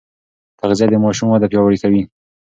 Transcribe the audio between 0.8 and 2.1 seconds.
د ماشوم وده پیاوړې کوي.